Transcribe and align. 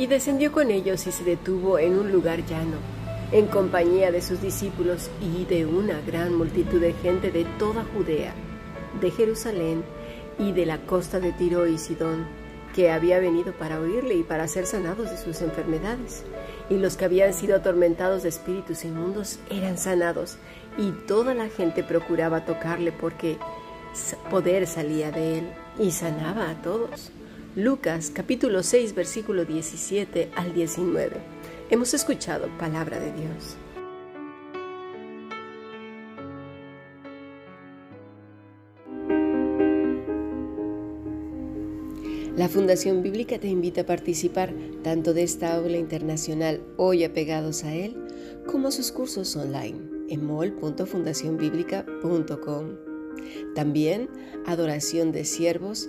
Y 0.00 0.06
descendió 0.06 0.50
con 0.50 0.70
ellos 0.70 1.06
y 1.06 1.12
se 1.12 1.24
detuvo 1.24 1.78
en 1.78 1.98
un 1.98 2.10
lugar 2.10 2.46
llano, 2.46 2.78
en 3.32 3.46
compañía 3.48 4.10
de 4.10 4.22
sus 4.22 4.40
discípulos 4.40 5.10
y 5.20 5.44
de 5.44 5.66
una 5.66 6.00
gran 6.00 6.34
multitud 6.34 6.80
de 6.80 6.94
gente 6.94 7.30
de 7.30 7.44
toda 7.58 7.84
Judea, 7.94 8.32
de 8.98 9.10
Jerusalén 9.10 9.84
y 10.38 10.52
de 10.52 10.64
la 10.64 10.78
costa 10.86 11.20
de 11.20 11.32
Tiro 11.32 11.66
y 11.66 11.76
Sidón, 11.76 12.24
que 12.74 12.90
había 12.90 13.18
venido 13.18 13.52
para 13.52 13.78
oírle 13.78 14.14
y 14.14 14.22
para 14.22 14.48
ser 14.48 14.64
sanados 14.64 15.10
de 15.10 15.18
sus 15.18 15.42
enfermedades. 15.42 16.24
Y 16.70 16.78
los 16.78 16.96
que 16.96 17.04
habían 17.04 17.34
sido 17.34 17.56
atormentados 17.56 18.22
de 18.22 18.30
espíritus 18.30 18.86
inmundos 18.86 19.38
eran 19.50 19.76
sanados, 19.76 20.38
y 20.78 20.92
toda 21.06 21.34
la 21.34 21.50
gente 21.50 21.84
procuraba 21.84 22.46
tocarle 22.46 22.90
porque 22.90 23.36
poder 24.30 24.66
salía 24.66 25.10
de 25.10 25.40
él 25.40 25.50
y 25.78 25.90
sanaba 25.90 26.48
a 26.48 26.62
todos. 26.62 27.12
Lucas 27.56 28.12
capítulo 28.14 28.62
6 28.62 28.94
versículo 28.94 29.44
17 29.44 30.30
al 30.36 30.54
19. 30.54 31.16
Hemos 31.68 31.92
escuchado 31.94 32.46
palabra 32.58 33.00
de 33.00 33.12
Dios. 33.12 33.56
La 42.36 42.48
Fundación 42.48 43.02
Bíblica 43.02 43.40
te 43.40 43.48
invita 43.48 43.80
a 43.80 43.86
participar 43.86 44.54
tanto 44.84 45.12
de 45.12 45.24
esta 45.24 45.56
aula 45.56 45.76
internacional 45.76 46.62
hoy 46.76 47.02
apegados 47.02 47.64
a 47.64 47.74
él 47.74 47.96
como 48.46 48.68
a 48.68 48.70
sus 48.70 48.92
cursos 48.92 49.34
online 49.34 49.80
en 50.08 50.24
mol.fundacionbiblica.com. 50.24 52.90
También 53.54 54.08
adoración 54.46 55.12
de 55.12 55.24
siervos 55.24 55.88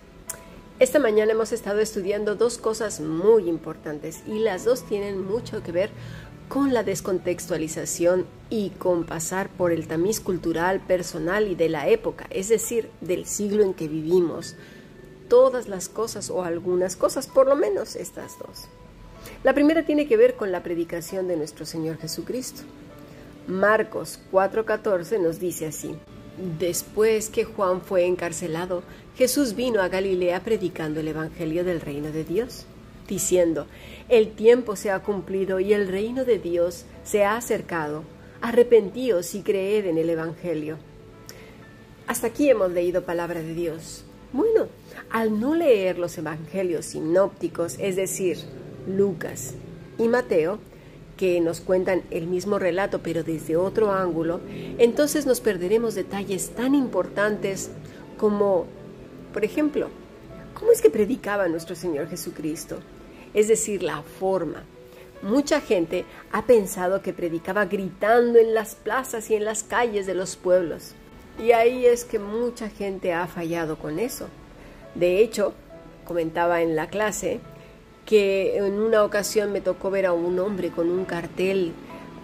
Esta 0.81 0.97
mañana 0.97 1.33
hemos 1.33 1.51
estado 1.51 1.79
estudiando 1.79 2.33
dos 2.33 2.57
cosas 2.57 3.01
muy 3.01 3.47
importantes 3.47 4.23
y 4.25 4.39
las 4.39 4.65
dos 4.65 4.81
tienen 4.81 5.23
mucho 5.23 5.61
que 5.61 5.71
ver 5.71 5.91
con 6.49 6.73
la 6.73 6.81
descontextualización 6.81 8.25
y 8.49 8.71
con 8.71 9.05
pasar 9.05 9.49
por 9.49 9.71
el 9.71 9.85
tamiz 9.85 10.19
cultural, 10.19 10.79
personal 10.79 11.47
y 11.47 11.53
de 11.53 11.69
la 11.69 11.87
época, 11.87 12.25
es 12.31 12.49
decir, 12.49 12.89
del 12.99 13.27
siglo 13.27 13.61
en 13.61 13.75
que 13.75 13.87
vivimos. 13.87 14.55
Todas 15.29 15.67
las 15.67 15.87
cosas 15.87 16.31
o 16.31 16.43
algunas 16.43 16.95
cosas, 16.95 17.27
por 17.27 17.45
lo 17.45 17.55
menos 17.55 17.95
estas 17.95 18.39
dos. 18.39 18.67
La 19.43 19.53
primera 19.53 19.85
tiene 19.85 20.07
que 20.07 20.17
ver 20.17 20.33
con 20.33 20.51
la 20.51 20.63
predicación 20.63 21.27
de 21.27 21.37
nuestro 21.37 21.67
Señor 21.67 21.99
Jesucristo. 21.99 22.63
Marcos 23.45 24.19
4:14 24.31 25.19
nos 25.19 25.39
dice 25.39 25.67
así, 25.67 25.95
Después 26.41 27.29
que 27.29 27.43
Juan 27.43 27.81
fue 27.81 28.07
encarcelado, 28.07 28.81
Jesús 29.15 29.55
vino 29.55 29.79
a 29.79 29.89
Galilea 29.89 30.43
predicando 30.43 30.99
el 30.99 31.07
Evangelio 31.07 31.63
del 31.63 31.81
reino 31.81 32.11
de 32.11 32.23
Dios, 32.23 32.65
diciendo, 33.07 33.67
El 34.09 34.31
tiempo 34.31 34.75
se 34.75 34.89
ha 34.89 35.03
cumplido 35.03 35.59
y 35.59 35.73
el 35.73 35.87
reino 35.87 36.25
de 36.25 36.39
Dios 36.39 36.85
se 37.03 37.25
ha 37.25 37.37
acercado. 37.37 38.03
Arrepentíos 38.41 39.35
y 39.35 39.43
creed 39.43 39.85
en 39.85 39.99
el 39.99 40.09
Evangelio. 40.09 40.79
Hasta 42.07 42.27
aquí 42.27 42.49
hemos 42.49 42.71
leído 42.71 43.03
palabra 43.03 43.43
de 43.43 43.53
Dios. 43.53 44.03
Bueno, 44.33 44.67
al 45.11 45.39
no 45.39 45.53
leer 45.53 45.99
los 45.99 46.17
Evangelios 46.17 46.85
sinópticos, 46.87 47.75
es 47.77 47.95
decir, 47.95 48.39
Lucas 48.87 49.53
y 49.99 50.07
Mateo, 50.07 50.57
que 51.21 51.39
nos 51.39 51.61
cuentan 51.61 52.01
el 52.09 52.25
mismo 52.25 52.57
relato 52.57 53.03
pero 53.03 53.21
desde 53.21 53.55
otro 53.55 53.91
ángulo, 53.91 54.39
entonces 54.79 55.27
nos 55.27 55.39
perderemos 55.39 55.93
detalles 55.93 56.49
tan 56.55 56.73
importantes 56.73 57.69
como, 58.17 58.65
por 59.31 59.45
ejemplo, 59.45 59.89
¿cómo 60.55 60.71
es 60.71 60.81
que 60.81 60.89
predicaba 60.89 61.47
nuestro 61.47 61.75
Señor 61.75 62.09
Jesucristo? 62.09 62.79
Es 63.35 63.47
decir, 63.47 63.83
la 63.83 64.01
forma. 64.01 64.63
Mucha 65.21 65.61
gente 65.61 66.05
ha 66.31 66.47
pensado 66.47 67.03
que 67.03 67.13
predicaba 67.13 67.65
gritando 67.65 68.39
en 68.39 68.55
las 68.55 68.73
plazas 68.73 69.29
y 69.29 69.35
en 69.35 69.45
las 69.45 69.61
calles 69.61 70.07
de 70.07 70.15
los 70.15 70.35
pueblos. 70.35 70.95
Y 71.37 71.51
ahí 71.51 71.85
es 71.85 72.03
que 72.03 72.17
mucha 72.17 72.67
gente 72.67 73.13
ha 73.13 73.27
fallado 73.27 73.77
con 73.77 73.99
eso. 73.99 74.25
De 74.95 75.19
hecho, 75.19 75.53
comentaba 76.03 76.63
en 76.63 76.75
la 76.75 76.87
clase 76.87 77.41
que 78.05 78.57
en 78.57 78.73
una 78.73 79.03
ocasión 79.03 79.51
me 79.51 79.61
tocó 79.61 79.89
ver 79.89 80.05
a 80.05 80.13
un 80.13 80.39
hombre 80.39 80.69
con 80.69 80.89
un 80.89 81.05
cartel 81.05 81.73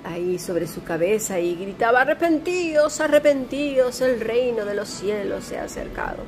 ahí 0.03 0.39
sobre 0.39 0.67
su 0.67 0.83
cabeza 0.83 1.39
y 1.39 1.55
gritaba, 1.55 2.01
arrepentíos, 2.01 2.99
arrepentíos, 3.01 4.01
el 4.01 4.19
reino 4.19 4.65
de 4.65 4.75
los 4.75 4.87
cielos 4.87 5.45
se 5.45 5.57
ha 5.57 5.63
acercado. 5.63 6.23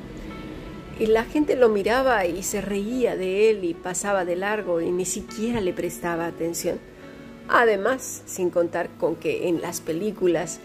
Y 0.98 1.06
la 1.06 1.24
gente 1.24 1.56
lo 1.56 1.70
miraba 1.70 2.26
y 2.26 2.42
se 2.42 2.60
reía 2.60 3.16
de 3.16 3.50
él 3.50 3.64
y 3.64 3.72
pasaba 3.72 4.24
de 4.24 4.36
largo 4.36 4.80
y 4.80 4.90
ni 4.90 5.06
siquiera 5.06 5.60
le 5.60 5.72
prestaba 5.72 6.26
atención. 6.26 6.78
Además, 7.48 8.22
sin 8.26 8.50
contar 8.50 8.90
con 8.98 9.16
que 9.16 9.48
en 9.48 9.60
las 9.60 9.80
películas 9.80 10.60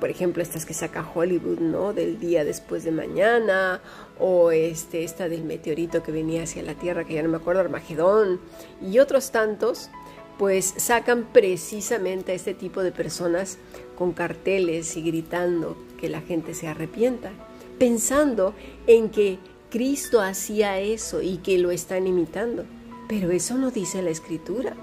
por 0.00 0.10
ejemplo, 0.10 0.42
estas 0.42 0.66
que 0.66 0.74
saca 0.74 1.08
Hollywood, 1.14 1.58
¿no? 1.58 1.92
Del 1.92 2.18
día 2.18 2.44
después 2.44 2.84
de 2.84 2.90
mañana, 2.90 3.80
o 4.18 4.50
este, 4.50 5.04
esta 5.04 5.28
del 5.28 5.44
meteorito 5.44 6.02
que 6.02 6.12
venía 6.12 6.42
hacia 6.42 6.62
la 6.62 6.74
Tierra, 6.74 7.04
que 7.04 7.14
ya 7.14 7.22
no 7.22 7.28
me 7.28 7.36
acuerdo, 7.36 7.60
Armagedón, 7.60 8.40
y 8.82 8.98
otros 8.98 9.30
tantos, 9.30 9.90
pues 10.38 10.74
sacan 10.76 11.28
precisamente 11.32 12.32
a 12.32 12.34
este 12.34 12.54
tipo 12.54 12.82
de 12.82 12.92
personas 12.92 13.58
con 13.96 14.12
carteles 14.12 14.96
y 14.96 15.02
gritando 15.02 15.76
que 15.98 16.08
la 16.08 16.20
gente 16.20 16.54
se 16.54 16.68
arrepienta, 16.68 17.30
pensando 17.78 18.54
en 18.86 19.10
que 19.10 19.38
Cristo 19.70 20.20
hacía 20.20 20.78
eso 20.78 21.22
y 21.22 21.38
que 21.38 21.58
lo 21.58 21.70
están 21.70 22.06
imitando. 22.06 22.64
Pero 23.08 23.30
eso 23.30 23.56
no 23.56 23.70
dice 23.70 24.02
la 24.02 24.10
escritura. 24.10 24.74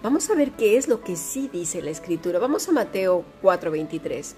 Vamos 0.00 0.30
a 0.30 0.36
ver 0.36 0.52
qué 0.52 0.76
es 0.76 0.86
lo 0.86 1.00
que 1.02 1.16
sí 1.16 1.50
dice 1.52 1.82
la 1.82 1.90
escritura. 1.90 2.38
Vamos 2.38 2.68
a 2.68 2.72
Mateo 2.72 3.24
4:23. 3.42 4.36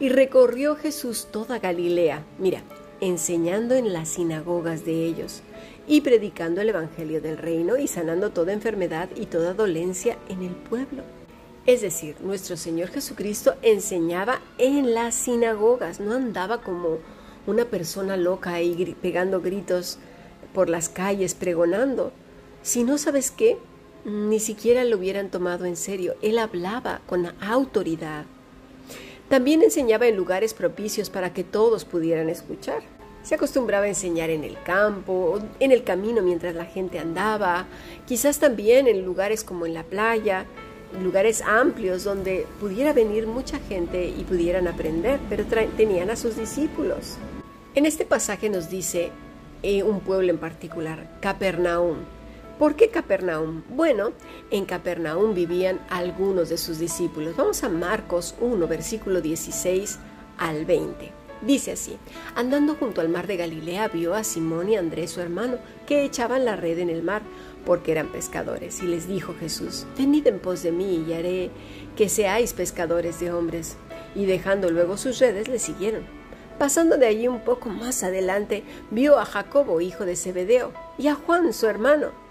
Y 0.00 0.08
recorrió 0.08 0.76
Jesús 0.76 1.28
toda 1.30 1.58
Galilea, 1.58 2.24
mira, 2.38 2.62
enseñando 3.00 3.74
en 3.74 3.92
las 3.92 4.08
sinagogas 4.08 4.86
de 4.86 5.04
ellos 5.04 5.42
y 5.86 6.00
predicando 6.00 6.62
el 6.62 6.70
Evangelio 6.70 7.20
del 7.20 7.36
reino 7.36 7.76
y 7.76 7.86
sanando 7.86 8.30
toda 8.30 8.54
enfermedad 8.54 9.10
y 9.14 9.26
toda 9.26 9.52
dolencia 9.52 10.16
en 10.30 10.42
el 10.42 10.54
pueblo. 10.54 11.02
Es 11.66 11.82
decir, 11.82 12.16
nuestro 12.22 12.56
Señor 12.56 12.88
Jesucristo 12.88 13.56
enseñaba 13.60 14.40
en 14.56 14.94
las 14.94 15.14
sinagogas, 15.14 16.00
no 16.00 16.14
andaba 16.14 16.62
como 16.62 16.98
una 17.46 17.66
persona 17.66 18.16
loca 18.16 18.54
ahí 18.54 18.96
pegando 19.02 19.42
gritos 19.42 19.98
por 20.54 20.70
las 20.70 20.88
calles 20.88 21.34
pregonando. 21.34 22.10
Si 22.62 22.84
no 22.84 22.96
sabes 22.96 23.30
qué, 23.30 23.58
ni 24.04 24.38
siquiera 24.40 24.84
lo 24.84 24.98
hubieran 24.98 25.30
tomado 25.30 25.64
en 25.64 25.76
serio. 25.76 26.14
Él 26.22 26.38
hablaba 26.38 27.00
con 27.06 27.32
autoridad. 27.40 28.24
También 29.28 29.62
enseñaba 29.62 30.06
en 30.06 30.16
lugares 30.16 30.54
propicios 30.54 31.10
para 31.10 31.32
que 31.32 31.44
todos 31.44 31.84
pudieran 31.84 32.28
escuchar. 32.28 32.82
Se 33.22 33.34
acostumbraba 33.34 33.86
a 33.86 33.88
enseñar 33.88 34.28
en 34.28 34.44
el 34.44 34.60
campo, 34.62 35.40
en 35.58 35.72
el 35.72 35.82
camino 35.82 36.20
mientras 36.20 36.54
la 36.54 36.66
gente 36.66 36.98
andaba, 36.98 37.66
quizás 38.06 38.38
también 38.38 38.86
en 38.86 39.02
lugares 39.02 39.42
como 39.42 39.64
en 39.64 39.72
la 39.72 39.82
playa, 39.82 40.44
lugares 41.02 41.40
amplios 41.40 42.04
donde 42.04 42.46
pudiera 42.60 42.92
venir 42.92 43.26
mucha 43.26 43.58
gente 43.60 44.06
y 44.06 44.24
pudieran 44.24 44.68
aprender, 44.68 45.18
pero 45.30 45.44
tenían 45.76 46.10
a 46.10 46.16
sus 46.16 46.36
discípulos. 46.36 47.16
En 47.74 47.86
este 47.86 48.04
pasaje 48.04 48.50
nos 48.50 48.68
dice 48.68 49.10
eh, 49.62 49.82
un 49.82 50.00
pueblo 50.00 50.30
en 50.30 50.38
particular, 50.38 51.18
Capernaum. 51.20 51.96
¿Por 52.58 52.76
qué 52.76 52.88
Capernaum? 52.88 53.62
Bueno, 53.68 54.12
en 54.52 54.64
Capernaum 54.64 55.34
vivían 55.34 55.80
algunos 55.90 56.48
de 56.50 56.56
sus 56.56 56.78
discípulos. 56.78 57.34
Vamos 57.36 57.64
a 57.64 57.68
Marcos 57.68 58.36
1, 58.40 58.68
versículo 58.68 59.20
16 59.20 59.98
al 60.38 60.64
20. 60.64 61.10
Dice 61.42 61.72
así, 61.72 61.96
andando 62.36 62.76
junto 62.76 63.00
al 63.00 63.08
mar 63.08 63.26
de 63.26 63.36
Galilea 63.36 63.88
vio 63.88 64.14
a 64.14 64.22
Simón 64.22 64.68
y 64.68 64.76
Andrés 64.76 65.10
su 65.10 65.20
hermano, 65.20 65.58
que 65.86 66.04
echaban 66.04 66.44
la 66.44 66.54
red 66.54 66.78
en 66.78 66.90
el 66.90 67.02
mar, 67.02 67.22
porque 67.66 67.90
eran 67.90 68.12
pescadores, 68.12 68.82
y 68.84 68.86
les 68.86 69.08
dijo 69.08 69.34
Jesús, 69.38 69.84
venid 69.98 70.26
en 70.28 70.38
pos 70.38 70.62
de 70.62 70.70
mí 70.70 71.04
y 71.08 71.12
haré 71.12 71.50
que 71.96 72.08
seáis 72.08 72.52
pescadores 72.52 73.18
de 73.18 73.32
hombres. 73.32 73.76
Y 74.14 74.26
dejando 74.26 74.70
luego 74.70 74.96
sus 74.96 75.18
redes, 75.18 75.48
le 75.48 75.58
siguieron. 75.58 76.04
Pasando 76.56 76.98
de 76.98 77.06
allí 77.06 77.26
un 77.26 77.40
poco 77.40 77.68
más 77.68 78.04
adelante, 78.04 78.62
vio 78.92 79.18
a 79.18 79.24
Jacobo, 79.24 79.80
hijo 79.80 80.04
de 80.04 80.14
Zebedeo, 80.14 80.72
y 80.98 81.08
a 81.08 81.16
Juan, 81.16 81.52
su 81.52 81.66
hermano, 81.66 82.23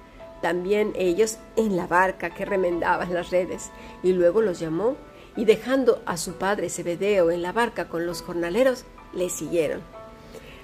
también 0.44 0.92
ellos 0.98 1.38
en 1.56 1.78
la 1.78 1.88
barca 1.88 2.30
que 2.32 2.44
remendaban 2.44 3.14
las 3.14 3.32
redes, 3.32 3.72
y 4.04 4.12
luego 4.12 4.42
los 4.42 4.60
llamó, 4.60 4.98
y 5.38 5.46
dejando 5.46 6.04
a 6.06 6.18
su 6.18 6.34
padre 6.34 6.70
Zebedeo 6.70 7.32
en 7.32 7.42
la 7.42 7.54
barca 7.54 7.88
con 7.88 8.06
los 8.06 8.22
jornaleros, 8.22 8.84
le 9.14 9.30
siguieron. 9.30 9.80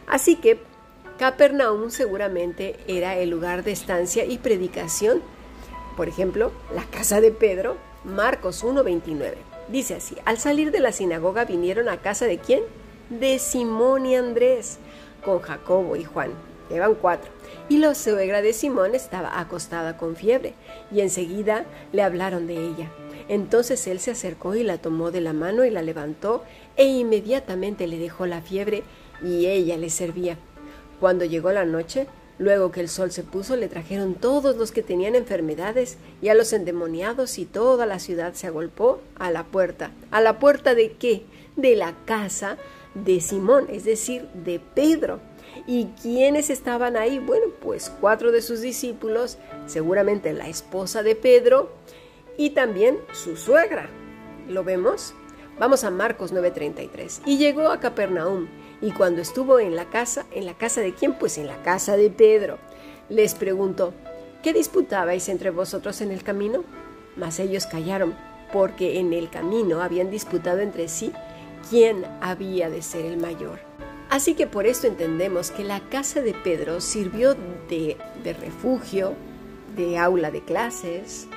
Así 0.06 0.36
que 0.36 0.60
Capernaum 1.18 1.92
seguramente 1.92 2.76
era 2.88 3.16
el 3.16 3.30
lugar 3.30 3.64
de 3.64 3.72
estancia 3.72 4.26
y 4.26 4.38
predicación. 4.38 5.22
Por 5.96 6.10
ejemplo, 6.10 6.52
la 6.76 6.84
casa 6.84 7.22
de 7.22 7.32
Pedro, 7.32 7.78
Marcos 8.04 8.66
1:29. 8.66 9.36
Dice 9.70 9.96
así, 9.96 10.18
al 10.26 10.40
salir 10.40 10.72
de 10.72 10.82
la 10.82 10.92
sinagoga 10.92 11.46
vinieron 11.46 11.88
a 11.88 12.02
casa 12.02 12.26
de 12.26 12.40
quién? 12.40 12.64
De 13.10 13.40
Simón 13.40 14.06
y 14.06 14.18
Andrés, 14.18 14.78
con 15.24 15.40
Jacobo 15.40 15.96
y 15.96 16.04
Juan. 16.04 16.34
Llevan 16.70 16.96
cuatro. 16.96 17.39
Y 17.70 17.78
la 17.78 17.96
suegra 17.96 18.42
de 18.42 18.54
Simón 18.54 18.96
estaba 18.96 19.40
acostada 19.40 19.98
con 19.98 20.16
fiebre, 20.16 20.54
y 20.92 21.02
enseguida 21.02 21.66
le 21.92 22.02
hablaron 22.02 22.48
de 22.48 22.56
ella. 22.56 22.92
Entonces 23.28 23.86
él 23.88 24.00
se 24.00 24.12
acercó 24.12 24.56
y 24.56 24.64
la 24.64 24.80
tomó 24.80 25.12
de 25.12 25.22
la 25.22 25.34
mano 25.34 25.64
y 25.64 25.70
la 25.70 25.82
levantó, 25.82 26.44
e 26.78 26.86
inmediatamente 26.86 27.88
le 27.88 28.00
dejó 28.00 28.26
la 28.26 28.42
fiebre, 28.42 28.84
y 29.24 29.46
ella 29.46 29.78
le 29.78 29.90
servía. 29.90 30.38
Cuando 31.00 31.26
llegó 31.26 31.52
la 31.52 31.66
noche, 31.66 32.08
luego 32.40 32.72
que 32.72 32.80
el 32.80 32.90
sol 32.90 33.12
se 33.12 33.24
puso, 33.24 33.56
le 33.56 33.68
trajeron 33.68 34.16
todos 34.16 34.56
los 34.58 34.72
que 34.72 34.82
tenían 34.82 35.16
enfermedades 35.16 35.98
y 36.22 36.30
a 36.30 36.34
los 36.34 36.52
endemoniados 36.54 37.38
y 37.38 37.46
toda 37.46 37.86
la 37.86 38.00
ciudad 38.00 38.34
se 38.34 38.48
agolpó 38.48 39.00
a 39.18 39.30
la 39.30 39.44
puerta. 39.44 39.92
¿A 40.10 40.22
la 40.22 40.40
puerta 40.40 40.74
de 40.74 40.94
qué? 40.94 41.24
De 41.56 41.76
la 41.76 41.94
casa 42.06 42.58
de 42.96 43.22
Simón, 43.22 43.68
es 43.70 43.84
decir, 43.84 44.28
de 44.34 44.60
Pedro. 44.60 45.20
¿Y 45.68 45.86
quiénes 46.02 46.50
estaban 46.50 46.98
ahí? 46.98 47.20
Bueno, 47.20 47.48
pues 47.62 47.92
cuatro 48.02 48.32
de 48.32 48.42
sus 48.42 48.62
discípulos, 48.62 49.38
seguramente 49.66 50.34
la 50.34 50.48
esposa 50.48 51.04
de 51.04 51.16
Pedro 51.16 51.72
y 52.38 52.52
también 52.52 52.98
su 53.14 53.38
suegra. 53.38 53.90
¿Lo 54.48 54.64
vemos? 54.64 55.14
Vamos 55.60 55.84
a 55.84 55.92
Marcos 55.92 56.32
9:33. 56.34 57.22
Y 57.26 57.38
llegó 57.38 57.68
a 57.68 57.80
Capernaum, 57.80 58.48
y 58.82 58.92
cuando 58.92 59.22
estuvo 59.22 59.60
en 59.60 59.76
la 59.76 59.90
casa, 59.90 60.26
¿en 60.32 60.46
la 60.46 60.54
casa 60.54 60.82
de 60.82 60.94
quién? 60.94 61.14
Pues 61.14 61.38
en 61.38 61.48
la 61.48 61.62
casa 61.64 61.98
de 61.98 62.10
Pedro, 62.10 62.58
les 63.10 63.36
preguntó, 63.36 63.94
¿qué 64.42 64.54
disputabais 64.54 65.28
entre 65.28 65.50
vosotros 65.50 66.00
en 66.02 66.12
el 66.12 66.24
camino? 66.24 66.64
Mas 67.18 67.40
ellos 67.40 67.66
callaron, 67.66 68.16
porque 68.54 69.00
en 69.00 69.12
el 69.12 69.30
camino 69.30 69.82
habían 69.82 70.10
disputado 70.10 70.60
entre 70.60 70.88
sí 70.88 71.12
quién 71.70 72.06
había 72.22 72.70
de 72.70 72.82
ser 72.82 73.06
el 73.06 73.18
mayor. 73.18 73.69
Así 74.10 74.34
que 74.34 74.48
por 74.48 74.66
esto 74.66 74.88
entendemos 74.88 75.52
que 75.52 75.64
la 75.64 75.82
casa 75.82 76.22
de 76.22 76.34
Pedro 76.34 76.82
sirvió 76.82 77.36
de, 77.70 77.96
refugio, 78.40 79.14
de 79.76 80.00
aula 80.00 80.32
de 80.32 80.42
clases, 80.42 81.28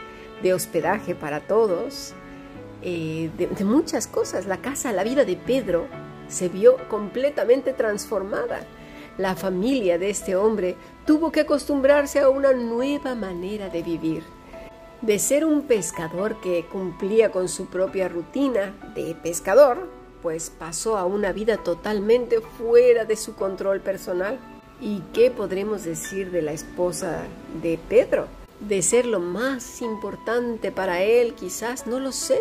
de 0.43 0.55
hospedaje 0.55 1.15
para 1.15 1.41
todos, 1.41 2.15
eh, 2.81 3.31
de, 3.37 3.65
muchas 3.65 4.07
cosas. 4.07 4.47
La 4.47 4.57
casa, 4.57 4.91
la 4.93 5.05
vida 5.05 5.27
de 5.27 5.37
Pedro 5.37 5.87
se 6.29 6.49
vio 6.49 6.79
completamente 6.89 7.75
transformada. 7.75 8.61
La 9.19 9.37
familia 9.37 9.99
de 9.99 10.09
este 10.09 10.35
hombre 10.35 10.77
tuvo 11.05 11.31
que 11.31 11.41
acostumbrarse 11.41 12.21
a 12.21 12.31
una 12.31 12.55
nueva 12.55 13.15
manera 13.15 13.69
de 13.69 13.83
vivir. 13.83 14.23
De 15.03 15.19
ser 15.19 15.45
un 15.45 15.63
pescador 15.63 16.41
que 16.41 16.65
cumplía 16.65 17.31
con 17.31 17.51
su 17.51 17.67
propia 17.67 18.09
rutina 18.09 18.75
de 18.95 19.15
pescador, 19.15 20.02
pues 20.23 20.51
pasó 20.51 20.97
a 20.97 21.05
una 21.05 21.33
vida 21.33 21.57
totalmente 21.57 22.41
fuera 22.41 23.05
de 23.05 23.17
su 23.17 23.35
control 23.35 23.81
personal. 23.81 24.39
¿Y 24.81 25.03
qué 25.13 25.31
podremos 25.31 25.85
decir 25.85 26.31
de 26.31 26.43
la 26.43 26.53
esposa 26.53 27.25
de 27.63 27.79
Pedro? 27.89 28.27
De 28.61 28.83
ser 28.83 29.07
lo 29.07 29.21
más 29.21 29.83
importante 29.83 30.71
para 30.71 31.03
él, 31.03 31.35
quizás, 31.35 31.87
no 31.87 31.99
lo 31.99 32.13
sé, 32.13 32.41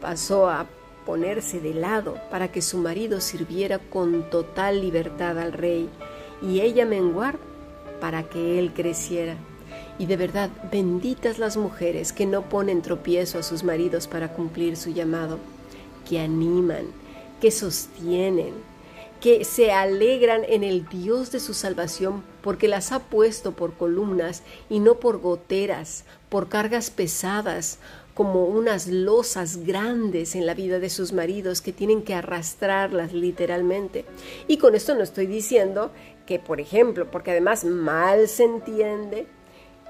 pasó 0.00 0.48
a 0.48 0.66
ponerse 1.06 1.60
de 1.60 1.74
lado 1.74 2.16
para 2.30 2.48
que 2.48 2.62
su 2.62 2.78
marido 2.78 3.20
sirviera 3.20 3.78
con 3.78 4.28
total 4.30 4.80
libertad 4.80 5.38
al 5.38 5.52
rey 5.52 5.88
y 6.42 6.60
ella 6.60 6.84
menguar 6.84 7.38
para 8.00 8.24
que 8.28 8.58
él 8.58 8.72
creciera. 8.74 9.36
Y 9.98 10.06
de 10.06 10.16
verdad, 10.16 10.50
benditas 10.70 11.38
las 11.38 11.56
mujeres 11.56 12.12
que 12.12 12.26
no 12.26 12.42
ponen 12.42 12.82
tropiezo 12.82 13.38
a 13.38 13.42
sus 13.42 13.64
maridos 13.64 14.08
para 14.08 14.32
cumplir 14.32 14.76
su 14.76 14.90
llamado, 14.90 15.38
que 16.10 16.18
animan, 16.18 16.86
que 17.40 17.52
sostienen, 17.52 18.52
que 19.20 19.44
se 19.44 19.70
alegran 19.70 20.42
en 20.48 20.64
el 20.64 20.88
Dios 20.88 21.30
de 21.30 21.38
su 21.38 21.54
salvación 21.54 22.24
porque 22.42 22.66
las 22.66 22.90
ha 22.90 22.98
puesto 22.98 23.52
por 23.52 23.74
columnas 23.74 24.42
y 24.68 24.80
no 24.80 24.96
por 24.96 25.20
goteras, 25.20 26.04
por 26.28 26.48
cargas 26.48 26.90
pesadas, 26.90 27.78
como 28.12 28.46
unas 28.46 28.88
losas 28.88 29.64
grandes 29.64 30.34
en 30.34 30.46
la 30.46 30.54
vida 30.54 30.80
de 30.80 30.90
sus 30.90 31.12
maridos 31.12 31.60
que 31.60 31.72
tienen 31.72 32.02
que 32.02 32.14
arrastrarlas 32.14 33.12
literalmente. 33.12 34.04
Y 34.48 34.56
con 34.56 34.74
esto 34.74 34.96
no 34.96 35.04
estoy 35.04 35.26
diciendo 35.26 35.92
que, 36.26 36.40
por 36.40 36.60
ejemplo, 36.60 37.08
porque 37.08 37.30
además 37.30 37.64
mal 37.64 38.26
se 38.26 38.42
entiende 38.42 39.28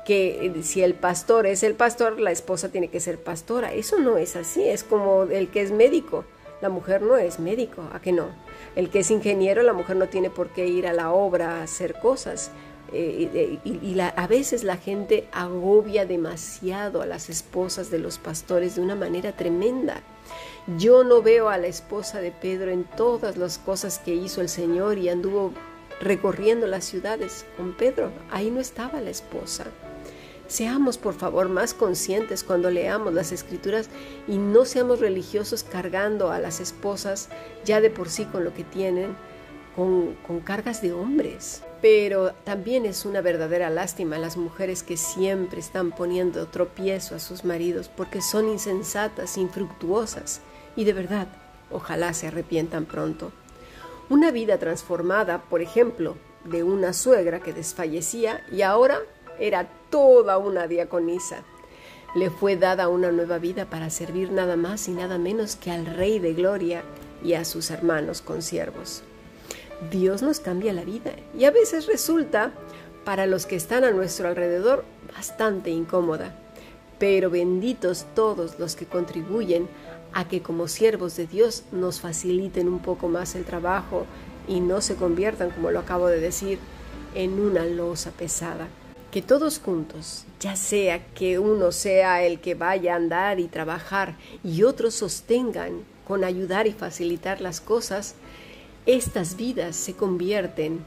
que 0.05 0.47
eh, 0.47 0.63
si 0.63 0.83
el 0.83 0.95
pastor 0.95 1.47
es 1.47 1.63
el 1.63 1.75
pastor, 1.75 2.21
la 2.21 2.31
esposa 2.31 2.71
tiene 2.71 2.89
que 2.89 3.01
ser 3.01 3.23
pastora. 3.23 3.73
Eso 3.73 3.99
no 3.99 4.17
es 4.17 4.37
así, 4.37 4.69
es 4.69 4.85
como 4.85 5.25
el 5.25 5.49
que 5.49 5.63
es 5.63 5.73
médico. 5.73 6.25
La 6.61 6.69
mujer 6.69 7.03
no 7.03 7.17
es 7.17 7.41
médico, 7.41 7.89
¿a 7.93 8.01
qué 8.01 8.13
no? 8.13 8.27
El 8.77 8.91
que 8.91 9.01
es 9.01 9.11
ingeniero, 9.11 9.63
la 9.63 9.73
mujer 9.73 9.97
no 9.97 10.09
tiene 10.09 10.29
por 10.29 10.51
qué 10.51 10.67
ir 10.67 10.87
a 10.87 10.93
la 10.93 11.11
obra 11.13 11.57
a 11.57 11.63
hacer 11.63 11.99
cosas. 12.01 12.51
Eh, 12.93 13.61
y, 13.65 14.01
a 14.01 14.27
veces 14.27 14.65
la 14.65 14.77
gente 14.77 15.29
agobia 15.31 16.07
demasiado 16.07 17.03
a 17.03 17.07
las 17.07 17.31
esposas 17.31 17.91
de 17.91 18.01
los 18.01 18.19
pastores 18.19 18.75
de 18.75 18.83
una 18.83 18.97
manera 18.97 19.33
tremenda. 19.33 20.03
Yo 20.77 21.05
no 21.05 21.23
veo 21.23 21.49
a 21.49 21.59
la 21.59 21.69
esposa 21.69 22.21
de 22.21 22.33
Pedro 22.33 22.71
en 22.71 22.85
todas 22.85 23.37
las 23.37 23.59
cosas 23.59 23.99
que 23.99 24.15
hizo 24.15 24.41
el 24.41 24.49
Señor 24.49 24.99
y 24.99 25.09
anduvo 25.09 25.53
recorriendo 26.01 26.67
las 26.67 26.85
ciudades 26.85 27.47
con 27.57 27.75
Pedro. 27.75 28.11
Ahí 28.31 28.51
no 28.51 28.61
estaba 28.61 29.01
la 29.01 29.11
esposa. 29.11 29.67
Seamos 30.51 30.99
por 30.99 31.15
favor 31.15 31.49
más 31.49 31.75
conscientes 31.75 32.43
cuando 32.43 32.73
leamos 32.73 33.15
las 33.15 33.31
escrituras 33.31 33.89
y 34.27 34.37
no 34.37 34.65
seamos 34.65 34.99
religiosos 34.99 35.63
cargando 35.63 36.33
a 36.33 36.41
las 36.41 36.59
esposas 36.59 37.29
ya 37.65 37.81
de 37.81 37.89
por 37.89 38.09
sí 38.09 38.25
con 38.25 38.43
lo 38.43 38.53
que 38.53 38.65
tienen, 38.65 39.15
con, 39.77 40.17
cargas 40.41 40.83
de 40.83 40.93
hombres. 40.93 41.63
Pero 41.81 42.33
también 42.43 42.85
es 42.85 43.05
una 43.05 43.21
verdadera 43.21 43.71
lástima 43.71 44.19
las 44.19 44.37
mujeres 44.37 44.83
que 44.83 44.97
siempre 44.97 45.61
están 45.61 45.93
poniendo 45.93 46.49
tropiezo 46.49 47.15
a 47.15 47.21
sus 47.21 47.45
maridos 47.45 47.89
porque 47.89 48.21
son 48.21 48.49
insensatas, 48.49 49.39
infructuosas 49.39 50.41
y 50.75 50.83
de 50.83 50.95
verdad, 50.95 51.29
ojalá 51.71 52.13
se 52.13 52.27
arrepientan 52.27 52.87
pronto. 52.87 53.31
Una 54.09 54.33
vida 54.33 54.59
transformada, 54.59 55.43
por 55.43 55.63
ejemplo, 55.63 56.17
de 56.43 56.65
una 56.65 56.93
suegra 56.93 57.39
que 57.39 57.53
desfallecía 57.53 58.45
y 58.51 58.63
ahora 58.63 58.99
era 59.39 59.69
toda 59.91 60.39
una 60.39 60.67
diaconisa. 60.67 61.45
Le 62.15 62.31
fue 62.31 62.57
dada 62.57 62.89
una 62.89 63.13
nueva 63.13 63.39
vida 63.39 63.67
para 63.67 63.91
servir 63.91 64.33
nada 64.33 64.57
más 64.57 64.89
y 64.89 64.93
nada 64.93 65.19
menos 65.19 65.57
que 65.57 65.71
al 65.71 65.87
Rey 65.87 66.19
de 66.19 66.35
Gloria 66.35 66.83
y 67.23 67.35
a 67.35 67.45
sus 67.45 67.71
hermanos 67.71 68.23
consiervos. 68.23 69.03
Dios 69.91 70.23
nos 70.23 70.41
cambia 70.41 70.73
la 70.73 70.85
vida 70.85 71.13
y 71.37 71.45
a 71.45 71.51
veces 71.51 71.87
resulta, 71.87 72.53
para 73.05 73.27
los 73.27 73.47
que 73.47 73.57
están 73.57 73.85
a 73.85 73.93
nuestro 73.93 74.29
alrededor, 74.29 74.85
bastante 75.15 75.71
incómoda. 75.71 76.35
Pero 76.99 77.31
benditos 77.31 78.07
todos 78.15 78.59
los 78.59 78.77
que 78.77 78.87
contribuyen 78.87 79.69
a 80.13 80.29
que 80.29 80.43
como 80.43 80.69
siervos 80.69 81.17
de 81.17 81.27
Dios 81.27 81.65
nos 81.73 82.01
faciliten 82.01 82.69
un 82.69 82.81
poco 82.81 83.09
más 83.09 83.35
el 83.37 83.45
trabajo 83.45 84.05
y 84.49 84.61
no 84.61 84.81
se 84.81 84.97
conviertan, 84.97 85.51
como 85.51 85.71
lo 85.71 85.79
acabo 85.79 86.09
de 86.09 86.21
decir, 86.21 86.59
en 87.15 87.41
una 87.41 87.65
losa 87.65 88.11
pesada. 88.11 88.69
Que 89.11 89.23
todos 89.23 89.59
juntos, 89.59 90.25
ya 90.39 90.55
sea 90.55 91.05
que 91.15 91.41
uno 91.41 91.73
sea 91.73 92.23
el 92.23 92.41
que 92.41 92.55
vaya 92.55 92.93
a 92.93 92.97
andar 92.97 93.41
y 93.41 93.49
trabajar 93.49 94.17
y 94.45 94.63
otros 94.63 94.95
sostengan 94.95 95.83
con 96.07 96.23
ayudar 96.23 96.69
y 96.69 96.73
facilitar 96.73 97.41
las 97.41 97.61
cosas, 97.61 98.15
estas 98.87 99.37
vidas 99.37 99.75
se 99.75 99.95
convierten 99.95 100.85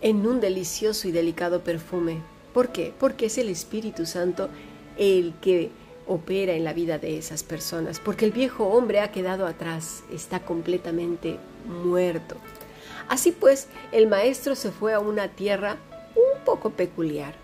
en 0.00 0.26
un 0.26 0.40
delicioso 0.40 1.06
y 1.06 1.12
delicado 1.12 1.62
perfume. 1.62 2.22
¿Por 2.54 2.70
qué? 2.70 2.94
Porque 2.98 3.26
es 3.26 3.36
el 3.36 3.50
Espíritu 3.50 4.06
Santo 4.06 4.48
el 4.96 5.34
que 5.40 5.70
opera 6.06 6.54
en 6.54 6.64
la 6.64 6.72
vida 6.72 6.98
de 6.98 7.18
esas 7.18 7.42
personas, 7.42 8.00
porque 8.00 8.24
el 8.24 8.32
viejo 8.32 8.66
hombre 8.66 9.00
ha 9.00 9.12
quedado 9.12 9.46
atrás, 9.46 10.02
está 10.10 10.40
completamente 10.40 11.38
muerto. 11.84 12.36
Así 13.08 13.32
pues, 13.32 13.68
el 13.92 14.08
maestro 14.08 14.54
se 14.54 14.70
fue 14.70 14.92
a 14.92 14.98
una 14.98 15.28
tierra 15.28 15.76
un 16.16 16.44
poco 16.44 16.70
peculiar. 16.70 17.34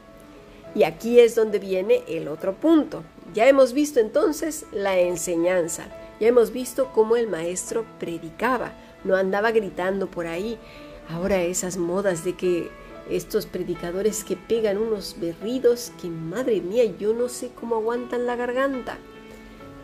Y 0.77 0.85
aquí 0.85 1.21
es 1.21 1.35
donde 1.35 1.59
viene 1.59 2.03
el 2.07 2.29
otro 2.29 2.53
punto. 2.53 3.03
Ya 3.33 3.49
hemos 3.49 3.73
visto 3.73 3.99
entonces 3.99 4.67
la 4.73 4.99
enseñanza, 4.99 5.87
ya 6.21 6.29
hemos 6.29 6.53
visto 6.53 6.93
cómo 6.93 7.17
el 7.17 7.29
maestro 7.29 7.87
predicaba, 7.99 8.75
no 9.03 9.17
andaba 9.17 9.53
gritando 9.53 10.07
por 10.07 10.27
ahí. 10.27 10.59
Ahora 11.09 11.41
esas 11.41 11.79
modas 11.79 12.25
de 12.25 12.35
que 12.37 12.71
estos 13.09 13.47
predicadores 13.47 14.23
que 14.23 14.37
pegan 14.37 14.77
unos 14.77 15.17
berridos 15.19 15.93
que, 15.99 16.09
madre 16.09 16.61
mía, 16.61 16.85
yo 16.99 17.15
no 17.15 17.31
sé 17.31 17.51
cómo 17.59 17.77
aguantan 17.77 18.27
la 18.27 18.37
garganta. 18.37 18.99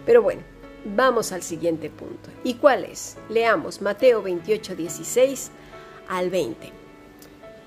Pero 0.05 0.21
bueno, 0.21 0.43
vamos 0.85 1.33
al 1.33 1.43
siguiente 1.43 1.89
punto. 1.89 2.29
¿Y 2.45 2.55
cuál 2.55 2.85
es? 2.85 3.17
Leamos 3.31 3.81
Mateo 3.81 4.21
28, 4.21 4.77
16 4.77 5.51
al 6.09 6.29
20. 6.29 6.82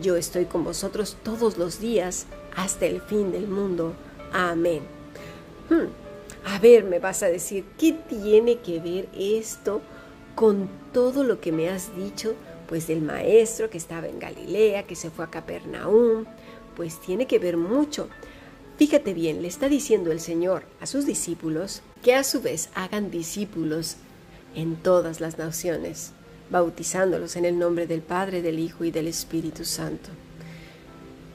yo 0.00 0.16
estoy 0.16 0.46
con 0.46 0.64
vosotros 0.64 1.16
todos 1.22 1.58
los 1.58 1.80
días 1.80 2.26
hasta 2.56 2.86
el 2.86 3.00
fin 3.00 3.32
del 3.32 3.48
mundo. 3.48 3.94
Amén. 4.32 4.82
Hmm, 5.68 5.88
a 6.44 6.58
ver, 6.58 6.84
me 6.84 6.98
vas 6.98 7.22
a 7.22 7.26
decir, 7.26 7.64
¿qué 7.78 7.92
tiene 7.92 8.58
que 8.58 8.80
ver 8.80 9.08
esto 9.18 9.80
con 10.34 10.68
todo 10.92 11.24
lo 11.24 11.40
que 11.40 11.52
me 11.52 11.68
has 11.68 11.96
dicho? 11.96 12.34
Pues 12.68 12.86
del 12.86 13.02
maestro 13.02 13.70
que 13.70 13.78
estaba 13.78 14.08
en 14.08 14.18
Galilea, 14.18 14.86
que 14.86 14.96
se 14.96 15.10
fue 15.10 15.24
a 15.24 15.30
Capernaum, 15.30 16.24
pues 16.76 17.00
tiene 17.00 17.26
que 17.26 17.38
ver 17.38 17.56
mucho. 17.56 18.08
Fíjate 18.76 19.14
bien, 19.14 19.40
le 19.40 19.48
está 19.48 19.68
diciendo 19.68 20.10
el 20.10 20.20
Señor 20.20 20.64
a 20.80 20.86
sus 20.86 21.06
discípulos 21.06 21.82
que 22.02 22.14
a 22.14 22.24
su 22.24 22.42
vez 22.42 22.70
hagan 22.74 23.10
discípulos 23.10 23.96
en 24.54 24.76
todas 24.76 25.20
las 25.20 25.38
naciones, 25.38 26.12
bautizándolos 26.50 27.36
en 27.36 27.44
el 27.44 27.58
nombre 27.58 27.86
del 27.86 28.02
Padre, 28.02 28.42
del 28.42 28.58
Hijo 28.58 28.84
y 28.84 28.90
del 28.90 29.08
Espíritu 29.08 29.64
Santo. 29.64 30.10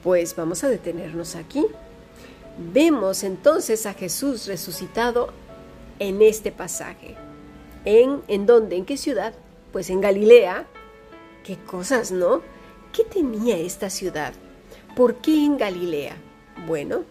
Pues 0.02 0.34
vamos 0.36 0.64
a 0.64 0.68
detenernos 0.68 1.36
aquí. 1.36 1.66
Vemos 2.72 3.22
entonces 3.22 3.86
a 3.86 3.94
Jesús 3.94 4.46
resucitado 4.46 5.32
en 5.98 6.22
este 6.22 6.52
pasaje. 6.52 7.16
¿En, 7.84 8.20
en 8.28 8.46
dónde? 8.46 8.76
¿En 8.76 8.84
qué 8.84 8.96
ciudad? 8.96 9.34
Pues 9.72 9.90
en 9.90 10.00
Galilea. 10.00 10.66
¿Qué 11.44 11.56
cosas, 11.56 12.12
no? 12.12 12.42
¿Qué 12.92 13.04
tenía 13.04 13.56
esta 13.56 13.90
ciudad? 13.90 14.32
¿Por 14.96 15.16
qué 15.16 15.44
en 15.44 15.56
Galilea? 15.56 16.16
Bueno, 16.66 17.04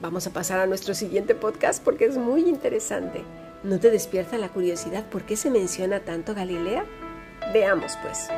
vamos 0.00 0.26
a 0.26 0.32
pasar 0.32 0.60
a 0.60 0.66
nuestro 0.66 0.94
siguiente 0.94 1.34
podcast 1.34 1.82
porque 1.82 2.06
es 2.06 2.16
muy 2.16 2.42
interesante. 2.48 3.22
¿No 3.62 3.78
te 3.78 3.90
despierta 3.90 4.38
la 4.38 4.48
curiosidad 4.48 5.08
por 5.08 5.22
qué 5.22 5.36
se 5.36 5.50
menciona 5.50 6.00
tanto 6.00 6.34
Galilea? 6.34 6.84
Veamos 7.52 7.96
pues. 8.02 8.28